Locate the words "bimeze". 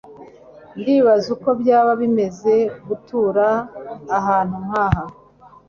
2.01-2.53